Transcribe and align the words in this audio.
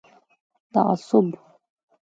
تعصب 0.73 1.27